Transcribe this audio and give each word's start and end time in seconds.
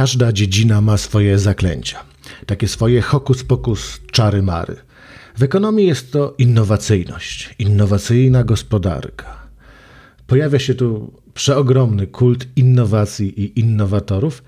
każda 0.00 0.32
dziedzina 0.32 0.80
ma 0.80 0.96
swoje 0.96 1.38
zaklęcia. 1.38 2.04
Takie 2.46 2.68
swoje 2.68 3.02
hokus 3.02 3.44
pokus 3.44 4.00
czary 4.10 4.42
mary. 4.42 4.76
W 5.38 5.42
ekonomii 5.42 5.86
jest 5.86 6.12
to 6.12 6.34
innowacyjność, 6.38 7.54
innowacyjna 7.58 8.44
gospodarka. 8.44 9.48
Pojawia 10.26 10.58
się 10.58 10.74
tu 10.74 11.12
przeogromny 11.34 12.06
kult 12.06 12.46
innowacji 12.56 13.40
i 13.40 13.60
innowatorów, 13.60 14.42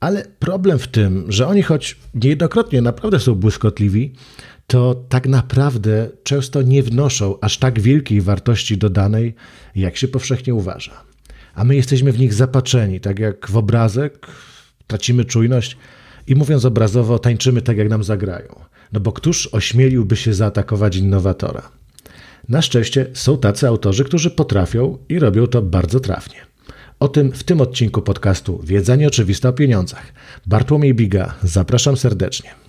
ale 0.00 0.26
problem 0.38 0.78
w 0.78 0.88
tym, 0.88 1.24
że 1.28 1.46
oni 1.46 1.62
choć 1.62 1.96
niejednokrotnie 2.14 2.82
naprawdę 2.82 3.20
są 3.20 3.34
błyskotliwi, 3.34 4.12
to 4.66 5.04
tak 5.08 5.28
naprawdę 5.28 6.08
często 6.22 6.62
nie 6.62 6.82
wnoszą 6.82 7.40
aż 7.40 7.58
tak 7.58 7.80
wielkiej 7.80 8.20
wartości 8.20 8.78
dodanej, 8.78 9.34
jak 9.74 9.96
się 9.96 10.08
powszechnie 10.08 10.54
uważa. 10.54 11.04
A 11.54 11.64
my 11.64 11.76
jesteśmy 11.76 12.12
w 12.12 12.18
nich 12.18 12.34
zapatrzeni, 12.34 13.00
tak 13.00 13.18
jak 13.18 13.50
w 13.50 13.56
obrazek, 13.56 14.26
tracimy 14.88 15.24
czujność 15.24 15.76
i 16.26 16.34
mówiąc 16.34 16.64
obrazowo, 16.64 17.18
tańczymy 17.18 17.62
tak, 17.62 17.76
jak 17.76 17.88
nam 17.88 18.04
zagrają. 18.04 18.60
No 18.92 19.00
bo 19.00 19.12
któż 19.12 19.46
ośmieliłby 19.46 20.16
się 20.16 20.34
zaatakować 20.34 20.96
innowatora? 20.96 21.62
Na 22.48 22.62
szczęście 22.62 23.06
są 23.14 23.38
tacy 23.38 23.68
autorzy, 23.68 24.04
którzy 24.04 24.30
potrafią 24.30 24.98
i 25.08 25.18
robią 25.18 25.46
to 25.46 25.62
bardzo 25.62 26.00
trafnie. 26.00 26.38
O 27.00 27.08
tym 27.08 27.32
w 27.32 27.44
tym 27.44 27.60
odcinku 27.60 28.02
podcastu 28.02 28.60
Wiedza 28.64 28.96
nieoczywista 28.96 29.48
o 29.48 29.52
pieniądzach. 29.52 30.12
Bartłomiej 30.46 30.94
Biga, 30.94 31.34
zapraszam 31.42 31.96
serdecznie. 31.96 32.67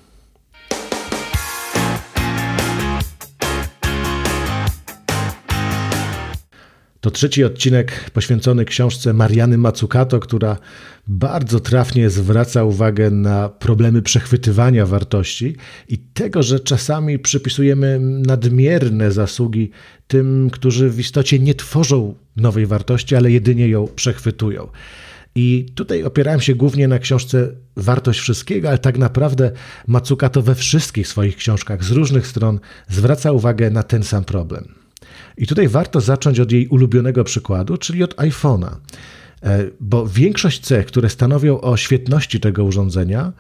To 7.02 7.12
trzeci 7.12 7.44
odcinek 7.44 8.10
poświęcony 8.10 8.66
książce 8.66 9.14
Mariany 9.14 9.58
Mazzucato, 9.58 10.20
która 10.20 10.58
bardzo 11.08 11.60
trafnie 11.60 12.10
zwraca 12.10 12.64
uwagę 12.64 13.12
na 13.12 13.50
problemy 13.50 14.02
przechwytywania 14.02 14.86
wartości 14.86 15.56
i 15.88 15.98
tego, 15.98 16.44
że 16.44 16.60
czasami 16.60 17.20
przypisujemy 17.20 18.00
nadmierne 18.02 19.12
zasługi 19.12 19.72
tym, 20.08 20.50
którzy 20.52 20.90
w 20.90 21.00
istocie 21.00 21.40
nie 21.40 21.56
tworzą 21.56 22.16
nowej 22.36 22.66
wartości, 22.66 23.16
ale 23.16 23.32
jedynie 23.32 23.68
ją 23.70 23.88
przechwytują. 23.96 24.68
I 25.36 25.66
tutaj 25.76 26.04
opierałem 26.04 26.42
się 26.42 26.56
głównie 26.56 26.88
na 26.88 27.00
książce 27.00 27.56
Wartość 27.76 28.20
Wszystkiego, 28.20 28.70
ale 28.70 28.78
tak 28.78 28.98
naprawdę 28.98 29.52
Mazzucato 29.88 30.42
we 30.42 30.56
wszystkich 30.56 31.08
swoich 31.08 31.36
książkach 31.36 31.84
z 31.84 31.92
różnych 31.92 32.28
stron 32.28 32.60
zwraca 32.90 33.32
uwagę 33.32 33.70
na 33.70 33.84
ten 33.84 34.04
sam 34.04 34.24
problem. 34.26 34.79
I 35.38 35.48
tutaj 35.48 35.68
warto 35.68 36.02
zacząć 36.02 36.40
od 36.40 36.52
jej 36.52 36.68
ulubionego 36.68 37.24
przykładu, 37.24 37.78
czyli 37.78 38.04
od 38.04 38.16
iPhone'a. 38.16 38.76
E, 39.44 39.66
bo 39.80 40.08
większość 40.08 40.60
cech, 40.60 40.86
które 40.86 41.10
stanowią 41.10 41.62
o 41.62 41.78
świetności 41.78 42.40
tego 42.40 42.64
urządzenia, 42.64 43.34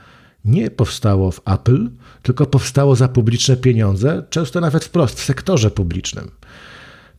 nie 0.45 0.71
powstało 0.71 1.31
w 1.31 1.41
Apple, 1.45 1.89
tylko 2.23 2.45
powstało 2.45 2.95
za 2.95 3.07
publiczne 3.07 3.57
pieniądze, 3.57 4.23
często 4.29 4.61
nawet 4.61 4.85
wprost 4.85 5.19
w 5.19 5.23
sektorze 5.23 5.71
publicznym. 5.71 6.31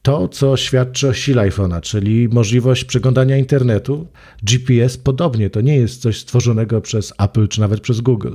To, 0.03 0.29
co 0.29 0.57
świadczy 0.57 1.09
o 1.09 1.13
sile 1.13 1.51
iPhone'a, 1.51 1.81
czyli 1.81 2.29
możliwość 2.29 2.85
przeglądania 2.85 3.37
internetu, 3.37 4.09
GPS, 4.43 4.97
podobnie, 4.97 5.51
to 5.51 5.61
nie 5.61 5.77
jest 5.77 6.03
coś 6.03 6.19
stworzonego 6.19 6.81
przez 6.81 7.13
Apple 7.19 7.49
czy 7.49 7.61
nawet 7.61 7.81
przez 7.81 8.01
Google. 8.01 8.35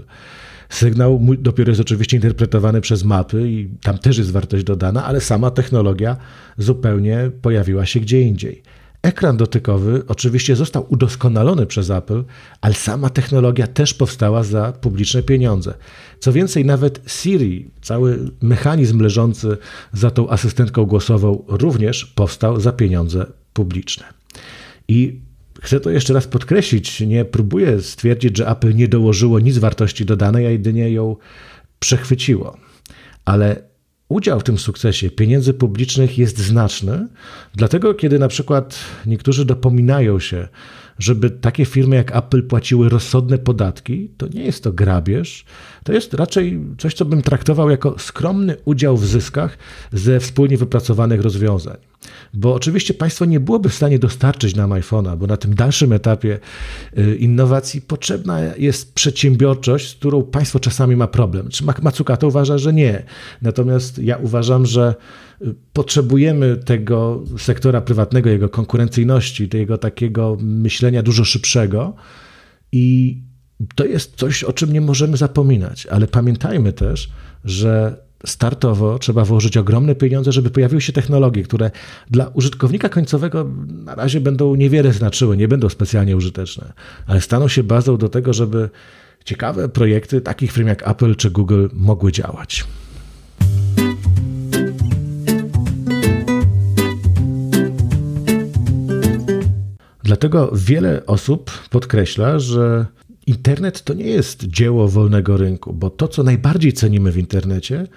Sygnał 0.70 1.22
dopiero 1.40 1.72
jest 1.72 1.82
oczywiście 1.82 2.18
interpretowany 2.18 2.82
przez 2.82 3.04
mapy 3.04 3.50
i 3.50 3.70
tam 3.82 3.98
też 3.98 4.18
jest 4.18 4.32
wartość 4.32 4.64
dodana, 4.64 5.06
ale 5.06 5.22
sama 5.22 5.52
technologia 5.52 6.18
zupełnie 6.58 7.32
pojawiła 7.42 7.86
się 7.86 8.00
gdzie 8.00 8.22
indziej. 8.22 8.64
Ekran 9.06 9.38
dotykowy 9.38 10.04
oczywiście 10.08 10.56
został 10.56 10.86
udoskonalony 10.90 11.66
przez 11.66 11.90
Apple, 11.90 12.24
ale 12.62 12.74
sama 12.74 13.10
technologia 13.10 13.68
też 13.68 13.94
powstała 13.94 14.44
za 14.44 14.72
publiczne 14.72 15.24
pieniądze. 15.24 15.74
Co 16.20 16.34
więcej, 16.34 16.66
nawet 16.66 17.02
Siri, 17.08 17.72
cały 17.82 18.32
mechanizm 18.42 19.00
leżący 19.00 19.58
za 19.94 20.12
tą 20.12 20.30
asystentką 20.30 20.86
głosową, 20.86 21.44
również 21.48 22.06
powstał 22.06 22.60
za 22.60 22.72
pieniądze 22.72 23.26
publiczne. 23.54 24.06
I 24.88 25.20
Chcę 25.62 25.80
to 25.80 25.90
jeszcze 25.90 26.14
raz 26.14 26.28
podkreślić. 26.28 27.02
Nie 27.02 27.26
próbuję 27.26 27.82
stwierdzić, 27.82 28.38
że 28.38 28.48
Apple 28.48 28.76
nie 28.76 28.88
dołożyło 28.88 29.40
nic 29.40 29.58
wartości 29.58 30.06
dodanej, 30.06 30.48
a 30.48 30.50
jedynie 30.50 30.92
ją 30.92 31.16
przechwyciło. 31.80 32.58
Ale 33.26 33.64
udział 34.10 34.40
w 34.40 34.44
tym 34.44 34.58
sukcesie 34.58 35.10
pieniędzy 35.10 35.54
publicznych 35.54 36.18
jest 36.18 36.38
znaczny, 36.38 37.08
dlatego 37.56 37.94
kiedy 37.94 38.20
na 38.20 38.28
przykład 38.28 38.80
niektórzy 39.06 39.46
dopominają 39.46 40.20
się, 40.20 40.48
żeby 41.00 41.30
takie 41.30 41.66
firmy 41.66 41.96
jak 41.96 42.16
Apple 42.16 42.44
płaciły 42.44 42.90
rozsądne 42.90 43.38
podatki, 43.38 44.10
to 44.18 44.28
nie 44.28 44.44
jest 44.44 44.64
to 44.64 44.74
grabież, 44.74 45.46
to 45.84 45.94
jest 45.94 46.14
raczej 46.14 46.60
coś, 46.78 46.94
co 46.94 47.06
bym 47.06 47.22
traktował 47.22 47.70
jako 47.70 48.00
skromny 48.00 48.58
udział 48.66 48.98
w 48.98 49.06
zyskach 49.06 49.58
ze 49.92 50.20
wspólnie 50.20 50.58
wypracowanych 50.58 51.22
rozwiązań. 51.22 51.78
Bo 52.34 52.54
oczywiście 52.54 52.94
państwo 52.94 53.26
nie 53.26 53.40
byłoby 53.40 53.70
w 53.70 53.74
stanie 53.74 54.00
dostarczyć 54.00 54.56
nam 54.56 54.70
iPhone'a, 54.70 55.18
bo 55.18 55.28
na 55.28 55.38
tym 55.38 55.56
dalszym 55.56 55.94
etapie 55.94 56.40
y, 56.98 57.16
innowacji 57.16 57.82
potrzebna 57.82 58.40
jest 58.58 58.94
przedsiębiorczość, 58.94 59.92
z 59.92 59.96
którą 59.96 60.24
państwo 60.24 60.60
czasami 60.60 60.96
ma 60.96 61.08
problem. 61.08 61.50
Czy 61.50 61.64
to 62.20 62.28
uważa, 62.28 62.58
że 62.58 62.74
nie. 62.74 63.04
Natomiast 63.42 64.00
ja 64.00 64.18
uważam, 64.18 64.66
że 64.66 64.96
y, 65.42 65.56
potrzebujemy 65.74 66.58
tego 66.58 67.24
sektora 67.38 67.82
prywatnego, 67.82 68.30
jego 68.30 68.50
konkurencyjności, 68.50 69.50
tego 69.50 69.78
takiego 69.78 70.38
myślenia 70.42 71.04
dużo 71.04 71.26
szybszego 71.26 71.94
i 72.72 73.18
to 73.76 73.86
jest 73.86 74.16
coś, 74.16 74.44
o 74.44 74.54
czym 74.54 74.74
nie 74.74 74.82
możemy 74.82 75.18
zapominać, 75.18 75.86
ale 75.86 76.08
pamiętajmy 76.08 76.74
też, 76.74 77.10
że 77.46 78.05
startowo 78.26 79.00
trzeba 79.00 79.26
włożyć 79.26 79.58
ogromne 79.58 79.96
pieniądze, 79.96 80.32
żeby 80.32 80.50
pojawiły 80.50 80.82
się 80.82 80.94
technologie, 80.94 81.44
które 81.44 81.72
dla 82.12 82.28
użytkownika 82.28 82.90
końcowego 82.90 83.50
na 83.68 83.96
razie 83.96 84.22
będą 84.22 84.56
niewiele 84.56 84.94
znaczyły, 84.94 85.38
nie 85.38 85.48
będą 85.48 85.70
specjalnie 85.70 86.18
użyteczne, 86.18 86.74
ale 87.08 87.22
staną 87.22 87.48
się 87.48 87.64
bazą 87.64 87.98
do 87.98 88.10
tego, 88.10 88.34
żeby 88.34 88.70
ciekawe 89.26 89.70
projekty 89.70 90.22
takich 90.22 90.52
firm 90.52 90.68
jak 90.68 90.88
Apple 90.88 91.16
czy 91.16 91.32
Google 91.32 91.68
mogły 91.74 92.12
działać. 92.12 92.66
Dlatego 100.04 100.52
wiele 100.54 101.06
osób 101.06 101.52
podkreśla, 101.70 102.40
że 102.40 102.86
Internet 103.28 103.84
to 103.84 103.94
nie 103.94 104.08
jest 104.08 104.44
dzieło 104.44 104.88
wolnego 104.88 105.38
rynku, 105.38 105.74
bo 105.74 105.90
to, 105.90 106.08
co 106.08 106.24
najbardziej 106.24 106.74
cenimy 106.74 107.12
w 107.12 107.18
internecie, 107.18 107.88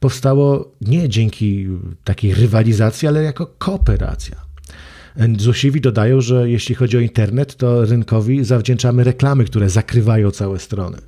powstało 0.00 0.72
nie 0.80 1.08
dzięki 1.08 1.68
takiej 2.04 2.34
rywalizacji, 2.34 3.08
ale 3.08 3.22
jako 3.22 3.46
kooperacja. 3.46 4.46
Zusiwi 5.38 5.80
dodają, 5.80 6.20
że 6.20 6.50
jeśli 6.50 6.74
chodzi 6.74 6.96
o 6.96 7.00
internet, 7.00 7.56
to 7.56 7.84
rynkowi 7.84 8.44
zawdzięczamy 8.44 9.04
reklamy, 9.04 9.44
które 9.44 9.70
zakrywają 9.70 10.30
całe 10.30 10.58
strony. 10.58 10.98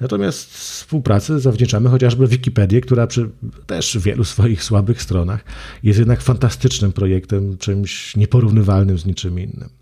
Natomiast 0.00 0.54
współpracy 0.54 1.40
zawdzięczamy 1.40 1.88
chociażby 1.88 2.26
Wikipedię, 2.26 2.80
która 2.80 3.06
przy 3.06 3.30
też 3.66 3.98
wielu 3.98 4.24
swoich 4.24 4.64
słabych 4.64 5.02
stronach 5.02 5.44
jest 5.82 5.98
jednak 5.98 6.20
fantastycznym 6.20 6.92
projektem, 6.92 7.58
czymś 7.58 8.16
nieporównywalnym 8.16 8.98
z 8.98 9.06
niczym 9.06 9.38
innym. 9.40 9.81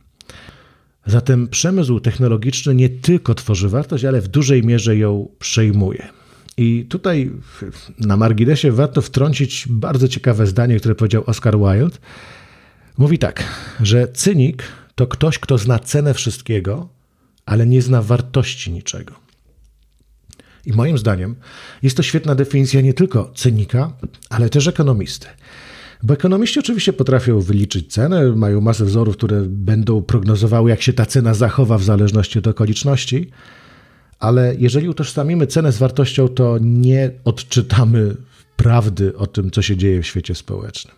Zatem 1.10 1.48
przemysł 1.48 2.00
technologiczny 2.00 2.74
nie 2.74 2.88
tylko 2.88 3.34
tworzy 3.34 3.68
wartość, 3.68 4.04
ale 4.04 4.20
w 4.20 4.28
dużej 4.28 4.62
mierze 4.62 4.96
ją 4.96 5.28
przejmuje. 5.38 6.08
I 6.56 6.86
tutaj 6.88 7.30
na 7.98 8.16
marginesie 8.16 8.72
warto 8.72 9.02
wtrącić 9.02 9.66
bardzo 9.70 10.08
ciekawe 10.08 10.46
zdanie, 10.46 10.78
które 10.78 10.94
powiedział 10.94 11.22
Oscar 11.26 11.58
Wilde. 11.58 11.98
Mówi 12.98 13.18
tak, 13.18 13.44
że 13.80 14.08
cynik 14.08 14.62
to 14.94 15.06
ktoś, 15.06 15.38
kto 15.38 15.58
zna 15.58 15.78
cenę 15.78 16.14
wszystkiego, 16.14 16.88
ale 17.46 17.66
nie 17.66 17.82
zna 17.82 18.02
wartości 18.02 18.72
niczego. 18.72 19.14
I 20.66 20.72
moim 20.72 20.98
zdaniem 20.98 21.36
jest 21.82 21.96
to 21.96 22.02
świetna 22.02 22.34
definicja 22.34 22.80
nie 22.80 22.94
tylko 22.94 23.32
cynika, 23.34 23.92
ale 24.28 24.48
też 24.48 24.66
ekonomisty. 24.66 25.26
Bo 26.02 26.14
ekonomiści 26.14 26.58
oczywiście 26.58 26.92
potrafią 26.92 27.40
wyliczyć 27.40 27.92
cenę, 27.92 28.32
mają 28.36 28.60
masę 28.60 28.84
wzorów, 28.84 29.16
które 29.16 29.42
będą 29.48 30.02
prognozowały, 30.02 30.70
jak 30.70 30.82
się 30.82 30.92
ta 30.92 31.06
cena 31.06 31.34
zachowa 31.34 31.78
w 31.78 31.84
zależności 31.84 32.38
od 32.38 32.46
okoliczności, 32.46 33.30
ale 34.18 34.54
jeżeli 34.58 34.88
utożsamimy 34.88 35.46
cenę 35.46 35.72
z 35.72 35.78
wartością, 35.78 36.28
to 36.28 36.58
nie 36.60 37.10
odczytamy 37.24 38.16
prawdy 38.56 39.16
o 39.16 39.26
tym, 39.26 39.50
co 39.50 39.62
się 39.62 39.76
dzieje 39.76 40.02
w 40.02 40.06
świecie 40.06 40.34
społecznym. 40.34 40.94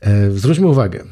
E, 0.00 0.30
zwróćmy 0.30 0.66
uwagę, 0.66 1.04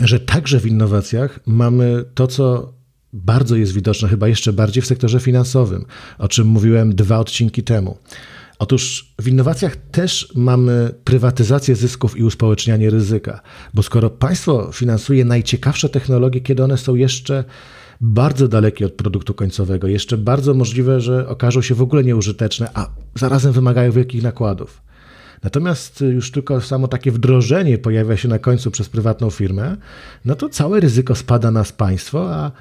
że 0.00 0.20
także 0.20 0.60
w 0.60 0.66
innowacjach 0.66 1.40
mamy 1.46 2.04
to, 2.14 2.26
co 2.26 2.72
bardzo 3.12 3.56
jest 3.56 3.72
widoczne, 3.72 4.08
chyba 4.08 4.28
jeszcze 4.28 4.52
bardziej 4.52 4.82
w 4.82 4.86
sektorze 4.86 5.20
finansowym, 5.20 5.84
o 6.18 6.28
czym 6.28 6.46
mówiłem 6.46 6.94
dwa 6.94 7.18
odcinki 7.18 7.62
temu. 7.62 7.98
Otóż 8.58 9.14
w 9.20 9.28
innowacjach 9.28 9.76
też 9.76 10.32
mamy 10.34 10.94
prywatyzację 11.04 11.76
zysków 11.76 12.16
i 12.16 12.22
uspołecznianie 12.22 12.90
ryzyka, 12.90 13.40
bo 13.74 13.82
skoro 13.82 14.10
państwo 14.10 14.70
finansuje 14.72 15.24
najciekawsze 15.24 15.88
technologie, 15.88 16.40
kiedy 16.40 16.64
one 16.64 16.78
są 16.78 16.94
jeszcze 16.94 17.44
bardzo 18.00 18.48
dalekie 18.48 18.86
od 18.86 18.92
produktu 18.92 19.34
końcowego, 19.34 19.88
jeszcze 19.88 20.18
bardzo 20.18 20.54
możliwe, 20.54 21.00
że 21.00 21.28
okażą 21.28 21.62
się 21.62 21.74
w 21.74 21.82
ogóle 21.82 22.04
nieużyteczne, 22.04 22.70
a 22.74 22.88
zarazem 23.14 23.52
wymagają 23.52 23.92
wielkich 23.92 24.22
nakładów. 24.22 24.83
Natomiast 25.44 26.00
już 26.00 26.30
tylko 26.30 26.60
samo 26.60 26.88
takie 26.88 27.12
wdrożenie 27.12 27.78
pojawia 27.78 28.16
się 28.16 28.28
na 28.28 28.38
końcu 28.38 28.70
przez 28.70 28.88
prywatną 28.88 29.30
firmę, 29.30 29.76
no 30.24 30.34
to 30.34 30.48
całe 30.48 30.80
ryzyko 30.80 31.14
spada 31.14 31.50
na 31.50 31.64
państwo, 31.76 32.34
a 32.34 32.52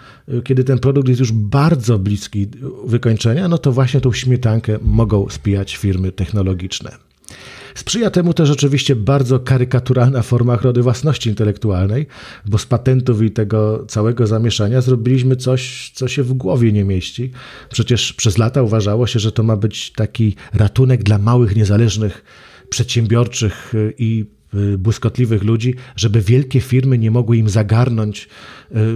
kiedy 0.44 0.64
ten 0.64 0.80
produkt 0.80 1.08
jest 1.08 1.20
już 1.20 1.32
bardzo 1.32 2.00
bliski 2.00 2.48
wykończenia, 2.86 3.48
no 3.48 3.58
to 3.58 3.72
właśnie 3.72 4.02
tą 4.02 4.14
śmietankę 4.14 4.78
mogą 4.82 5.30
spijać 5.30 5.78
firmy 5.78 6.12
technologiczne. 6.12 6.92
Sprzyja 7.76 8.12
temu 8.12 8.34
też 8.34 8.50
oczywiście 8.52 8.96
bardzo 8.96 9.40
karykaturalna 9.40 10.22
forma 10.22 10.54
ochrony 10.54 10.82
własności 10.82 11.30
intelektualnej, 11.30 12.08
bo 12.46 12.58
z 12.58 12.66
patentów 12.66 13.22
i 13.22 13.32
tego 13.32 13.86
całego 13.88 14.28
zamieszania 14.28 14.82
zrobiliśmy 14.82 15.36
coś, 15.36 15.92
co 15.96 16.08
się 16.08 16.24
w 16.24 16.34
głowie 16.34 16.72
nie 16.72 16.84
mieści. 16.84 17.32
Przecież 17.70 18.14
przez 18.14 18.38
lata 18.38 18.62
uważało 18.62 19.08
się, 19.08 19.20
że 19.20 19.32
to 19.32 19.44
ma 19.44 19.58
być 19.58 19.92
taki 19.92 20.36
ratunek 20.54 21.04
dla 21.04 21.18
małych, 21.18 21.56
niezależnych, 21.56 22.24
przedsiębiorczych 22.74 23.74
i 23.98 24.26
Y, 24.56 24.78
błyskotliwych 24.78 25.44
ludzi, 25.44 25.76
żeby 25.96 26.22
wielkie 26.22 26.62
firmy 26.62 26.98
nie 26.98 27.12
mogły 27.12 27.38
im 27.38 27.50
zagarnąć 27.50 28.30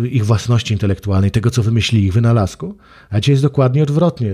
y, 0.03 0.07
ich 0.07 0.25
własności 0.25 0.73
intelektualnej, 0.73 1.31
tego 1.31 1.49
co 1.49 1.63
wymyślili, 1.63 2.05
ich 2.05 2.13
wynalazku. 2.13 2.77
A 3.09 3.19
dzisiaj 3.19 3.33
jest 3.33 3.43
dokładnie 3.43 3.83
odwrotnie. 3.83 4.31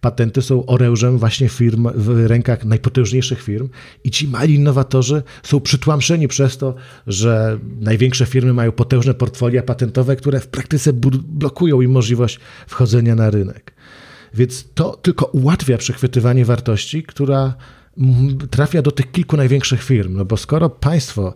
Patenty 0.00 0.42
są 0.42 0.66
orężem 0.66 1.18
właśnie 1.18 1.48
firm 1.48 1.88
w 1.94 2.26
rękach 2.26 2.64
najpotężniejszych 2.64 3.42
firm 3.42 3.68
i 4.04 4.10
ci 4.10 4.28
mali 4.28 4.54
innowatorzy 4.54 5.22
są 5.42 5.60
przytłamszeni 5.60 6.28
przez 6.28 6.58
to, 6.58 6.74
że 7.06 7.58
największe 7.80 8.26
firmy 8.26 8.54
mają 8.54 8.72
potężne 8.72 9.14
portfolia 9.14 9.62
patentowe, 9.62 10.16
które 10.16 10.40
w 10.40 10.48
praktyce 10.48 10.92
blokują 11.24 11.80
im 11.80 11.90
możliwość 11.90 12.40
wchodzenia 12.66 13.14
na 13.14 13.30
rynek. 13.30 13.74
Więc 14.34 14.68
to 14.74 14.96
tylko 14.96 15.26
ułatwia 15.26 15.78
przechwytywanie 15.78 16.44
wartości, 16.44 17.02
która 17.02 17.54
trafia 18.50 18.82
do 18.82 18.90
tych 18.90 19.12
kilku 19.12 19.36
największych 19.36 19.82
firm. 19.82 20.16
No 20.16 20.24
bo 20.24 20.36
skoro 20.36 20.70
państwo 20.70 21.34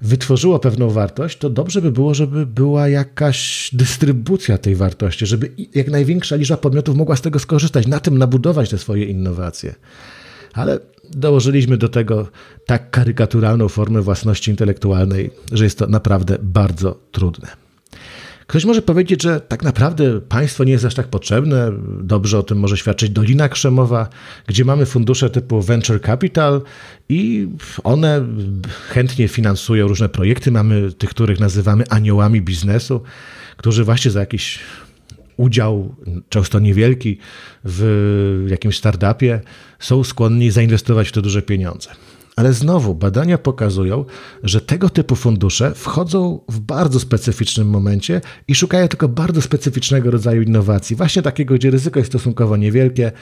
wytworzyło 0.00 0.58
pewną 0.58 0.90
wartość, 0.90 1.38
to 1.38 1.50
dobrze 1.50 1.82
by 1.82 1.92
było, 1.92 2.14
żeby 2.14 2.46
była 2.46 2.88
jakaś 2.88 3.70
dystrybucja 3.72 4.58
tej 4.58 4.76
wartości, 4.76 5.26
żeby 5.26 5.50
jak 5.74 5.88
największa 5.88 6.36
liczba 6.36 6.56
podmiotów 6.56 6.96
mogła 6.96 7.16
z 7.16 7.20
tego 7.20 7.38
skorzystać, 7.38 7.86
na 7.86 8.00
tym 8.00 8.18
nabudować 8.18 8.70
te 8.70 8.78
swoje 8.78 9.04
innowacje. 9.04 9.74
Ale 10.52 10.78
dołożyliśmy 11.10 11.76
do 11.76 11.88
tego 11.88 12.28
tak 12.66 12.90
karykaturalną 12.90 13.68
formę 13.68 14.02
własności 14.02 14.50
intelektualnej, 14.50 15.30
że 15.52 15.64
jest 15.64 15.78
to 15.78 15.86
naprawdę 15.86 16.38
bardzo 16.42 16.98
trudne. 17.12 17.63
Ktoś 18.46 18.64
może 18.64 18.82
powiedzieć, 18.82 19.22
że 19.22 19.40
tak 19.40 19.62
naprawdę 19.62 20.20
państwo 20.20 20.64
nie 20.64 20.72
jest 20.72 20.84
aż 20.84 20.94
tak 20.94 21.08
potrzebne. 21.08 21.72
Dobrze 22.00 22.38
o 22.38 22.42
tym 22.42 22.58
może 22.58 22.76
świadczyć 22.76 23.10
Dolina 23.10 23.48
Krzemowa, 23.48 24.08
gdzie 24.46 24.64
mamy 24.64 24.86
fundusze 24.86 25.30
typu 25.30 25.62
Venture 25.62 26.00
Capital 26.00 26.62
i 27.08 27.48
one 27.84 28.26
chętnie 28.88 29.28
finansują 29.28 29.88
różne 29.88 30.08
projekty. 30.08 30.50
Mamy 30.50 30.92
tych, 30.92 31.10
których 31.10 31.40
nazywamy 31.40 31.84
aniołami 31.88 32.42
biznesu, 32.42 33.02
którzy 33.56 33.84
właśnie 33.84 34.10
za 34.10 34.20
jakiś 34.20 34.58
udział, 35.36 35.94
często 36.28 36.60
niewielki, 36.60 37.18
w 37.64 38.46
jakimś 38.48 38.76
startupie, 38.76 39.40
są 39.78 40.04
skłonni 40.04 40.50
zainwestować 40.50 41.08
w 41.08 41.12
to 41.12 41.22
duże 41.22 41.42
pieniądze. 41.42 41.90
Ale 42.36 42.52
znowu 42.52 42.94
badania 42.94 43.38
pokazują, 43.38 44.04
że 44.42 44.60
tego 44.60 44.90
typu 44.90 45.16
fundusze 45.16 45.74
wchodzą 45.74 46.40
w 46.48 46.60
bardzo 46.60 47.00
specyficznym 47.00 47.68
momencie 47.68 48.20
i 48.48 48.54
szukają 48.54 48.88
tylko 48.88 49.08
bardzo 49.08 49.42
specyficznego 49.42 50.10
rodzaju 50.10 50.42
innowacji, 50.42 50.96
właśnie 50.96 51.22
takiego, 51.22 51.54
gdzie 51.54 51.70
ryzyko 51.70 52.00
jest 52.00 52.10
stosunkowo 52.10 52.56
niewielkie, 52.56 53.12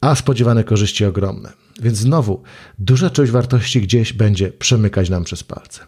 a 0.00 0.14
spodziewane 0.14 0.64
korzyści 0.64 1.04
ogromne. 1.04 1.52
Więc 1.82 1.98
znowu 1.98 2.42
duża 2.78 3.10
część 3.10 3.32
wartości 3.32 3.80
gdzieś 3.80 4.12
będzie 4.12 4.50
przemykać 4.50 5.10
nam 5.10 5.24
przez 5.24 5.44
palce. 5.44 5.80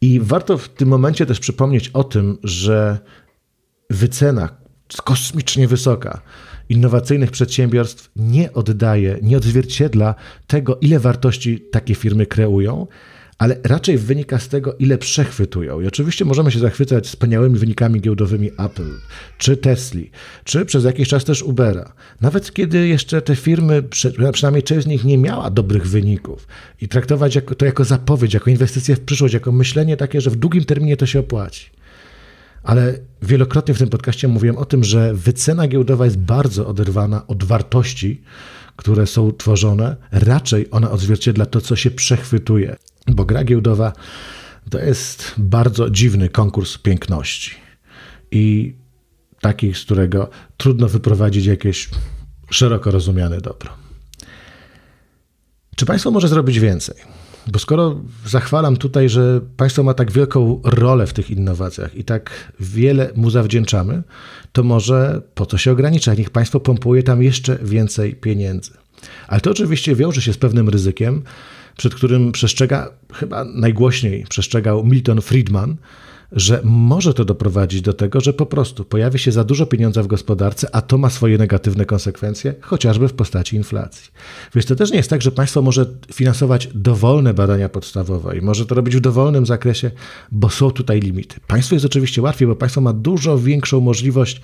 I 0.00 0.20
warto 0.20 0.58
w 0.58 0.68
tym 0.68 0.88
momencie 0.88 1.26
też 1.26 1.40
przypomnieć 1.40 1.88
o 1.88 2.04
tym, 2.04 2.38
że 2.42 2.98
wycena 3.90 4.59
kosmicznie 4.96 5.68
wysoka 5.68 6.20
innowacyjnych 6.68 7.30
przedsiębiorstw 7.30 8.10
nie 8.16 8.52
oddaje, 8.52 9.18
nie 9.22 9.36
odzwierciedla 9.36 10.14
tego, 10.46 10.78
ile 10.80 10.98
wartości 10.98 11.64
takie 11.72 11.94
firmy 11.94 12.26
kreują, 12.26 12.86
ale 13.38 13.56
raczej 13.64 13.98
wynika 13.98 14.38
z 14.38 14.48
tego, 14.48 14.74
ile 14.74 14.98
przechwytują. 14.98 15.80
I 15.80 15.86
oczywiście 15.86 16.24
możemy 16.24 16.50
się 16.50 16.58
zachwycać 16.58 17.06
wspaniałymi 17.06 17.58
wynikami 17.58 18.00
giełdowymi 18.00 18.50
Apple, 18.58 18.90
czy 19.38 19.56
Tesli, 19.56 20.10
czy 20.44 20.64
przez 20.64 20.84
jakiś 20.84 21.08
czas 21.08 21.24
też 21.24 21.42
Ubera. 21.42 21.92
Nawet 22.20 22.52
kiedy 22.52 22.88
jeszcze 22.88 23.22
te 23.22 23.36
firmy, 23.36 23.82
przynajmniej 24.32 24.62
część 24.62 24.84
z 24.84 24.88
nich 24.88 25.04
nie 25.04 25.18
miała 25.18 25.50
dobrych 25.50 25.88
wyników 25.88 26.48
i 26.80 26.88
traktować 26.88 27.38
to 27.58 27.64
jako 27.64 27.84
zapowiedź, 27.84 28.34
jako 28.34 28.50
inwestycję 28.50 28.96
w 28.96 29.00
przyszłość, 29.00 29.34
jako 29.34 29.52
myślenie 29.52 29.96
takie, 29.96 30.20
że 30.20 30.30
w 30.30 30.36
długim 30.36 30.64
terminie 30.64 30.96
to 30.96 31.06
się 31.06 31.20
opłaci. 31.20 31.70
Ale 32.62 32.98
wielokrotnie 33.22 33.74
w 33.74 33.78
tym 33.78 33.88
podcaście 33.88 34.28
mówiłem 34.28 34.56
o 34.56 34.64
tym, 34.64 34.84
że 34.84 35.14
wycena 35.14 35.68
giełdowa 35.68 36.04
jest 36.04 36.18
bardzo 36.18 36.66
oderwana 36.66 37.26
od 37.26 37.44
wartości, 37.44 38.22
które 38.76 39.06
są 39.06 39.32
tworzone. 39.32 39.96
Raczej 40.12 40.66
ona 40.70 40.90
odzwierciedla 40.90 41.46
to, 41.46 41.60
co 41.60 41.76
się 41.76 41.90
przechwytuje, 41.90 42.76
bo 43.06 43.24
gra 43.24 43.44
giełdowa 43.44 43.92
to 44.70 44.78
jest 44.78 45.34
bardzo 45.38 45.90
dziwny 45.90 46.28
konkurs 46.28 46.78
piękności 46.78 47.54
i 48.30 48.74
taki, 49.40 49.74
z 49.74 49.84
którego 49.84 50.30
trudno 50.56 50.88
wyprowadzić 50.88 51.46
jakieś 51.46 51.88
szeroko 52.50 52.90
rozumiane 52.90 53.40
dobro. 53.40 53.70
Czy 55.76 55.86
państwo 55.86 56.10
może 56.10 56.28
zrobić 56.28 56.60
więcej? 56.60 56.96
Bo 57.46 57.58
skoro 57.58 58.00
zachwalam 58.26 58.76
tutaj, 58.76 59.08
że 59.08 59.40
państwo 59.56 59.82
ma 59.82 59.94
tak 59.94 60.12
wielką 60.12 60.60
rolę 60.64 61.06
w 61.06 61.12
tych 61.12 61.30
innowacjach 61.30 61.94
i 61.94 62.04
tak 62.04 62.52
wiele 62.60 63.10
mu 63.16 63.30
zawdzięczamy, 63.30 64.02
to 64.52 64.62
może 64.62 65.22
po 65.34 65.46
co 65.46 65.58
się 65.58 65.72
ograniczać? 65.72 66.18
Niech 66.18 66.30
państwo 66.30 66.60
pompuje 66.60 67.02
tam 67.02 67.22
jeszcze 67.22 67.58
więcej 67.62 68.14
pieniędzy. 68.14 68.70
Ale 69.28 69.40
to 69.40 69.50
oczywiście 69.50 69.96
wiąże 69.96 70.22
się 70.22 70.32
z 70.32 70.38
pewnym 70.38 70.68
ryzykiem, 70.68 71.22
przed 71.76 71.94
którym 71.94 72.32
przestrzega, 72.32 72.90
chyba 73.12 73.44
najgłośniej 73.44 74.26
przestrzegał 74.28 74.84
Milton 74.84 75.20
Friedman, 75.20 75.76
że 76.32 76.60
może 76.64 77.14
to 77.14 77.24
doprowadzić 77.24 77.82
do 77.82 77.92
tego, 77.92 78.20
że 78.20 78.32
po 78.32 78.46
prostu 78.46 78.84
pojawi 78.84 79.18
się 79.18 79.32
za 79.32 79.44
dużo 79.44 79.66
pieniądza 79.66 80.02
w 80.02 80.06
gospodarce, 80.06 80.74
a 80.74 80.82
to 80.82 80.98
ma 80.98 81.10
swoje 81.10 81.38
negatywne 81.38 81.84
konsekwencje, 81.84 82.54
chociażby 82.60 83.08
w 83.08 83.12
postaci 83.12 83.56
inflacji. 83.56 84.10
Więc 84.54 84.66
to 84.66 84.76
też 84.76 84.90
nie 84.90 84.96
jest 84.96 85.10
tak, 85.10 85.22
że 85.22 85.32
państwo 85.32 85.62
może 85.62 85.86
finansować 86.14 86.68
dowolne 86.74 87.34
badania 87.34 87.68
podstawowe 87.68 88.38
i 88.38 88.40
może 88.40 88.66
to 88.66 88.74
robić 88.74 88.96
w 88.96 89.00
dowolnym 89.00 89.46
zakresie, 89.46 89.90
bo 90.32 90.50
są 90.50 90.70
tutaj 90.70 91.00
limity. 91.00 91.40
Państwo 91.46 91.74
jest 91.74 91.86
oczywiście 91.86 92.22
łatwiej, 92.22 92.48
bo 92.48 92.56
państwo 92.56 92.80
ma 92.80 92.92
dużo 92.92 93.38
większą 93.38 93.80
możliwość 93.80 94.40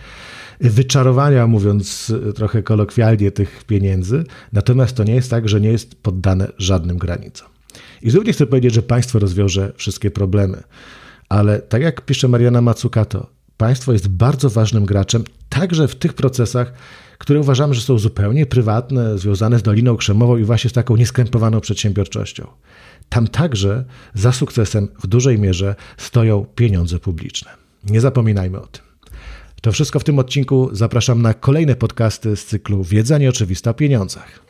wyczarowania, 0.61 1.47
mówiąc 1.47 2.12
trochę 2.35 2.62
kolokwialnie, 2.62 3.31
tych 3.31 3.64
pieniędzy. 3.64 4.25
Natomiast 4.52 4.97
to 4.97 5.05
nie 5.05 5.14
jest 5.14 5.31
tak, 5.31 5.49
że 5.49 5.61
nie 5.61 5.69
jest 5.69 5.95
poddane 5.95 6.49
żadnym 6.59 6.99
granicom. 6.99 7.49
I 8.02 8.11
znów 8.11 8.25
chcę 8.25 8.47
powiedzieć, 8.47 8.75
że 8.75 8.83
państwo 8.83 9.19
rozwiąże 9.19 9.73
wszystkie 9.76 10.11
problemy. 10.11 10.62
Ale 11.28 11.59
tak 11.59 11.83
jak 11.83 12.00
pisze 12.00 12.28
Mariana 12.28 12.61
Mazzucato, 12.61 13.26
państwo 13.56 13.92
jest 13.92 14.09
bardzo 14.09 14.50
ważnym 14.50 14.85
graczem 14.85 15.25
także 15.49 15.88
w 15.88 15.95
tych 15.95 16.14
procesach, 16.14 16.73
które 17.18 17.40
uważamy, 17.40 17.75
że 17.75 17.80
są 17.80 17.99
zupełnie 17.99 18.47
prywatne, 18.47 19.18
związane 19.18 19.59
z 19.59 19.62
Doliną 19.62 19.97
Krzemową 19.97 20.37
i 20.37 20.45
właśnie 20.45 20.71
z 20.71 20.73
taką 20.73 20.97
nieskrępowaną 20.97 21.61
przedsiębiorczością. 21.61 22.47
Tam 23.09 23.28
także 23.28 23.85
za 24.14 24.33
sukcesem 24.33 24.88
w 25.02 25.06
dużej 25.06 25.38
mierze 25.38 25.75
stoją 25.97 26.47
pieniądze 26.54 26.99
publiczne. 26.99 27.50
Nie 27.85 28.00
zapominajmy 28.00 28.61
o 28.61 28.66
tym. 28.66 28.83
To 29.62 29.73
wszystko 29.73 30.00
w 30.00 30.04
tym 30.04 30.18
odcinku. 30.18 30.68
Zapraszam 30.73 31.23
na 31.23 31.35
kolejne 31.35 31.75
podcasty 31.75 32.37
z 32.37 32.47
cyklu 32.47 32.85
Wiedza 32.85 33.18
nieoczywista 33.18 33.71
o 33.71 33.75
pieniądzach. 33.75 34.46